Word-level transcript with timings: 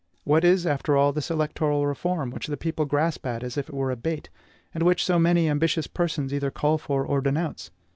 What 0.23 0.43
is, 0.43 0.65
after 0.65 0.97
all, 0.97 1.13
this 1.13 1.29
electoral 1.29 1.85
reform 1.85 2.31
which 2.31 2.47
the 2.47 2.57
people 2.57 2.85
grasp 2.85 3.23
at, 3.27 3.43
as 3.43 3.55
if 3.55 3.69
it 3.69 3.75
were 3.75 3.91
a 3.91 3.95
bait, 3.95 4.31
and 4.73 4.81
which 4.81 5.05
so 5.05 5.19
many 5.19 5.47
ambitious 5.47 5.85
persons 5.85 6.33
either 6.33 6.49
call 6.49 6.79
for 6.79 7.05
or 7.05 7.21
denounce? 7.21 7.69